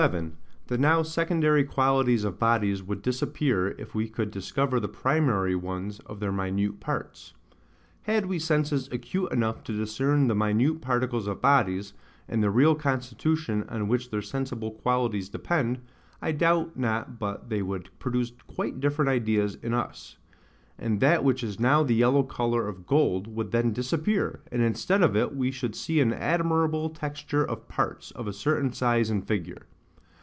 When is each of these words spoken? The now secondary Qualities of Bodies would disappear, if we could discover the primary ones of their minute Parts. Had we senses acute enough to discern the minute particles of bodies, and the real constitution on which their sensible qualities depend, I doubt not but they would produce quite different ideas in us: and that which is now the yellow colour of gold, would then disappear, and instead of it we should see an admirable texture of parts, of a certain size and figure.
The 0.65 0.79
now 0.79 1.03
secondary 1.03 1.63
Qualities 1.63 2.23
of 2.23 2.39
Bodies 2.39 2.81
would 2.81 3.03
disappear, 3.03 3.75
if 3.77 3.93
we 3.93 4.09
could 4.09 4.31
discover 4.31 4.79
the 4.79 4.87
primary 4.87 5.53
ones 5.55 5.99
of 6.07 6.19
their 6.19 6.31
minute 6.31 6.79
Parts. 6.79 7.35
Had 8.01 8.25
we 8.25 8.39
senses 8.39 8.89
acute 8.91 9.31
enough 9.31 9.63
to 9.65 9.77
discern 9.77 10.27
the 10.27 10.33
minute 10.33 10.81
particles 10.81 11.27
of 11.27 11.39
bodies, 11.39 11.93
and 12.27 12.41
the 12.41 12.49
real 12.49 12.73
constitution 12.73 13.63
on 13.69 13.87
which 13.87 14.09
their 14.09 14.23
sensible 14.23 14.71
qualities 14.71 15.29
depend, 15.29 15.77
I 16.19 16.31
doubt 16.31 16.75
not 16.75 17.19
but 17.19 17.49
they 17.51 17.61
would 17.61 17.91
produce 17.99 18.31
quite 18.47 18.79
different 18.79 19.09
ideas 19.09 19.53
in 19.61 19.71
us: 19.75 20.17
and 20.79 20.99
that 21.01 21.23
which 21.23 21.43
is 21.43 21.59
now 21.59 21.83
the 21.83 21.93
yellow 21.93 22.23
colour 22.23 22.67
of 22.67 22.87
gold, 22.87 23.27
would 23.27 23.51
then 23.51 23.71
disappear, 23.71 24.39
and 24.51 24.63
instead 24.63 25.03
of 25.03 25.15
it 25.15 25.35
we 25.35 25.51
should 25.51 25.75
see 25.75 25.99
an 26.01 26.11
admirable 26.11 26.89
texture 26.89 27.45
of 27.45 27.67
parts, 27.67 28.09
of 28.09 28.25
a 28.27 28.33
certain 28.33 28.73
size 28.73 29.11
and 29.11 29.27
figure. 29.27 29.67